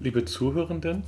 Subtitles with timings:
[0.00, 1.02] Liebe Zuhörenden,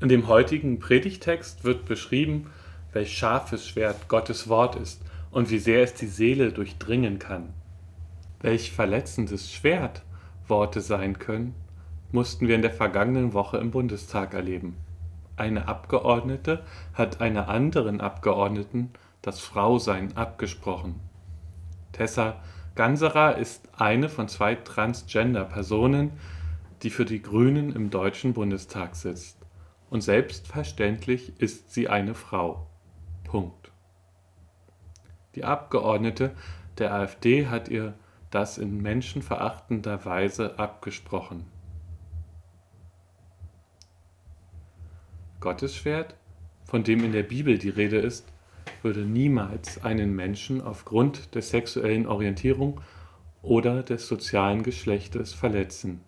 [0.00, 2.46] in dem heutigen Predigtext wird beschrieben,
[2.92, 5.02] welch scharfes Schwert Gottes Wort ist
[5.32, 7.52] und wie sehr es die Seele durchdringen kann.
[8.40, 10.02] Welch verletzendes Schwert
[10.46, 11.56] Worte sein können,
[12.12, 14.76] mussten wir in der vergangenen Woche im Bundestag erleben.
[15.36, 16.62] Eine Abgeordnete
[16.92, 18.90] hat einer anderen Abgeordneten
[19.22, 21.00] das Frausein abgesprochen.
[21.90, 22.36] Tessa
[22.76, 26.12] Ganserer ist eine von zwei Transgender-Personen,
[26.84, 29.38] die für die Grünen im Deutschen Bundestag sitzt.
[29.88, 32.66] Und selbstverständlich ist sie eine Frau.
[33.24, 33.72] Punkt.
[35.34, 36.32] Die Abgeordnete
[36.78, 37.94] der AfD hat ihr
[38.30, 41.46] das in menschenverachtender Weise abgesprochen.
[45.40, 46.16] Gottes Schwert,
[46.64, 48.30] von dem in der Bibel die Rede ist,
[48.82, 52.80] würde niemals einen Menschen aufgrund der sexuellen Orientierung
[53.40, 56.00] oder des sozialen Geschlechtes verletzen.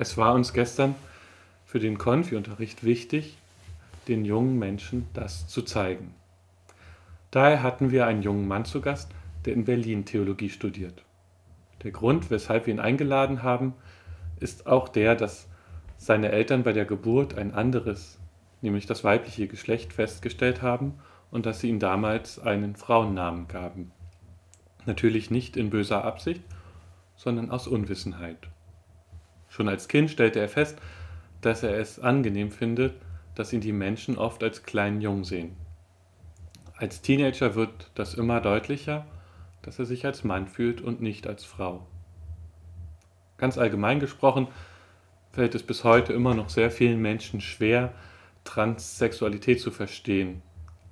[0.00, 0.94] Es war uns gestern
[1.66, 3.36] für den Konfi-Unterricht wichtig,
[4.08, 6.14] den jungen Menschen das zu zeigen.
[7.30, 9.10] Daher hatten wir einen jungen Mann zu Gast,
[9.44, 11.04] der in Berlin Theologie studiert.
[11.82, 13.74] Der Grund, weshalb wir ihn eingeladen haben,
[14.40, 15.48] ist auch der, dass
[15.98, 18.18] seine Eltern bei der Geburt ein anderes,
[18.62, 20.94] nämlich das weibliche Geschlecht festgestellt haben
[21.30, 23.92] und dass sie ihm damals einen Frauennamen gaben.
[24.86, 26.40] Natürlich nicht in böser Absicht,
[27.16, 28.48] sondern aus Unwissenheit.
[29.50, 30.78] Schon als Kind stellte er fest,
[31.42, 32.94] dass er es angenehm findet,
[33.34, 35.56] dass ihn die Menschen oft als kleinen Jungen sehen.
[36.76, 39.04] Als Teenager wird das immer deutlicher,
[39.62, 41.86] dass er sich als Mann fühlt und nicht als Frau.
[43.36, 44.48] Ganz allgemein gesprochen
[45.32, 47.92] fällt es bis heute immer noch sehr vielen Menschen schwer,
[48.44, 50.42] Transsexualität zu verstehen.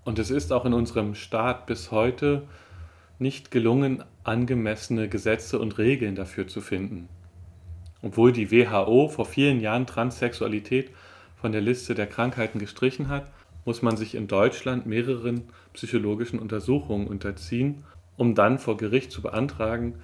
[0.05, 2.47] Und es ist auch in unserem Staat bis heute
[3.19, 7.09] nicht gelungen, angemessene Gesetze und Regeln dafür zu finden.
[8.03, 10.91] Obwohl die WHO vor vielen Jahren Transsexualität
[11.37, 13.31] von der Liste der Krankheiten gestrichen hat,
[13.65, 17.85] muss man sich in Deutschland mehreren psychologischen Untersuchungen unterziehen,
[18.17, 19.97] um dann vor Gericht zu beantragen,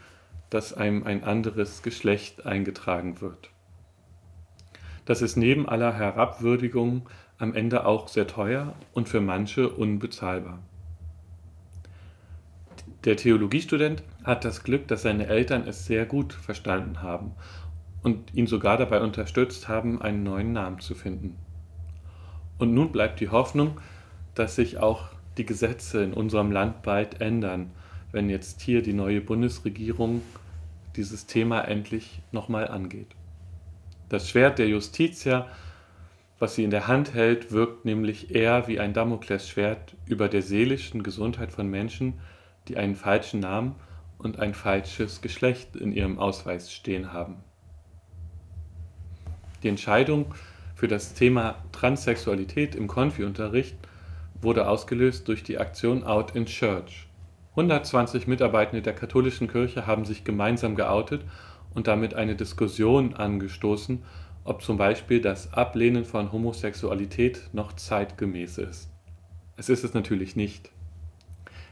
[0.50, 3.50] dass einem ein anderes Geschlecht eingetragen wird.
[5.04, 10.60] Das ist neben aller Herabwürdigung am Ende auch sehr teuer und für manche unbezahlbar.
[13.04, 17.33] Der Theologiestudent hat das Glück, dass seine Eltern es sehr gut verstanden haben
[18.04, 21.37] und ihn sogar dabei unterstützt haben, einen neuen Namen zu finden.
[22.59, 23.81] Und nun bleibt die Hoffnung,
[24.34, 27.70] dass sich auch die Gesetze in unserem Land bald ändern,
[28.12, 30.22] wenn jetzt hier die neue Bundesregierung
[30.97, 33.09] dieses Thema endlich nochmal angeht.
[34.10, 35.48] Das Schwert der Justitia,
[36.38, 41.03] was sie in der Hand hält, wirkt nämlich eher wie ein Damoklesschwert über der seelischen
[41.03, 42.21] Gesundheit von Menschen,
[42.69, 43.76] die einen falschen Namen
[44.19, 47.36] und ein falsches Geschlecht in ihrem Ausweis stehen haben.
[49.65, 50.27] Die Entscheidung
[50.75, 53.79] für das Thema Transsexualität im Konfi-Unterricht
[54.43, 57.09] wurde ausgelöst durch die Aktion Out in Church.
[57.53, 61.23] 120 Mitarbeitende der katholischen Kirche haben sich gemeinsam geoutet
[61.73, 64.03] und damit eine Diskussion angestoßen,
[64.45, 68.91] ob zum Beispiel das Ablehnen von Homosexualität noch zeitgemäß ist.
[69.57, 70.73] Es ist es natürlich nicht.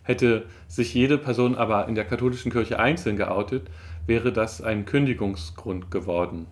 [0.03, 3.69] Hätte sich jede Person aber in der katholischen Kirche einzeln geoutet,
[4.07, 6.47] wäre das ein Kündigungsgrund geworden.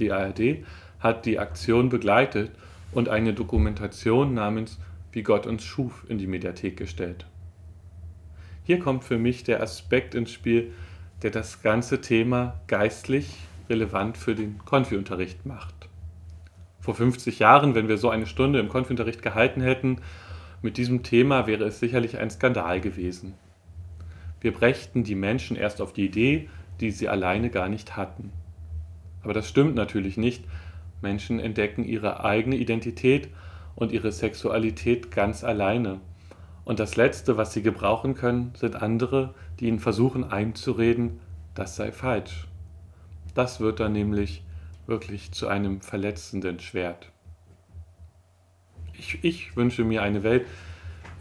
[0.00, 0.64] Die ARD
[0.98, 2.50] hat die Aktion begleitet
[2.92, 4.78] und eine Dokumentation namens
[5.12, 7.26] Wie Gott uns schuf in die Mediathek gestellt.
[8.64, 10.72] Hier kommt für mich der Aspekt ins Spiel,
[11.22, 13.36] der das ganze Thema geistlich
[13.68, 15.74] relevant für den Konfi-Unterricht macht.
[16.80, 20.00] Vor 50 Jahren, wenn wir so eine Stunde im Konfi-Unterricht gehalten hätten,
[20.62, 23.34] mit diesem Thema wäre es sicherlich ein Skandal gewesen.
[24.40, 26.48] Wir brächten die Menschen erst auf die Idee,
[26.80, 28.32] die sie alleine gar nicht hatten.
[29.22, 30.44] Aber das stimmt natürlich nicht.
[31.02, 33.28] Menschen entdecken ihre eigene Identität
[33.74, 36.00] und ihre Sexualität ganz alleine.
[36.64, 41.20] Und das Letzte, was sie gebrauchen können, sind andere, die ihnen versuchen einzureden,
[41.54, 42.46] das sei falsch.
[43.34, 44.44] Das wird dann nämlich
[44.86, 47.10] wirklich zu einem verletzenden Schwert.
[48.98, 50.46] Ich, ich wünsche mir eine Welt,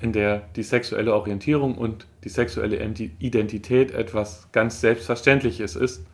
[0.01, 2.77] in der die sexuelle Orientierung und die sexuelle
[3.19, 6.05] Identität etwas ganz Selbstverständliches ist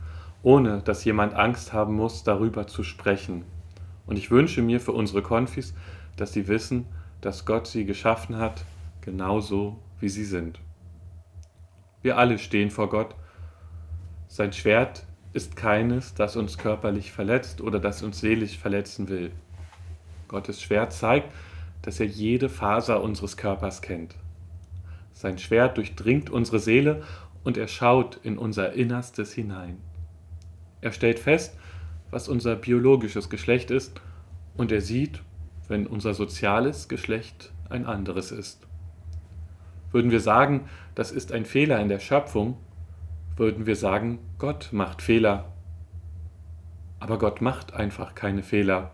[0.45, 3.45] ohne dass jemand Angst haben muss, darüber zu sprechen.
[4.05, 5.73] Und ich wünsche mir für unsere Konfis,
[6.17, 6.85] dass sie wissen,
[7.19, 8.63] dass Gott sie geschaffen hat,
[9.01, 10.59] genauso wie sie sind.
[12.03, 13.15] Wir alle stehen vor Gott.
[14.27, 19.31] Sein Schwert ist keines, das uns körperlich verletzt oder das uns seelisch verletzen will.
[20.27, 21.33] Gottes Schwert zeigt,
[21.81, 24.13] dass er jede Faser unseres Körpers kennt.
[25.11, 27.01] Sein Schwert durchdringt unsere Seele
[27.43, 29.79] und er schaut in unser Innerstes hinein.
[30.85, 31.57] Er stellt fest,
[32.11, 33.99] was unser biologisches Geschlecht ist,
[34.55, 35.23] und er sieht,
[35.67, 38.67] wenn unser soziales Geschlecht ein anderes ist.
[39.91, 42.57] Würden wir sagen, das ist ein Fehler in der Schöpfung,
[43.35, 45.45] würden wir sagen, Gott macht Fehler.
[46.99, 48.91] Aber Gott macht einfach keine Fehler.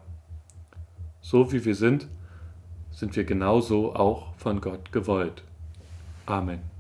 [1.20, 2.08] So wie wir sind,
[2.92, 5.44] sind wir genauso auch von Gott gewollt.
[6.26, 6.71] Amen.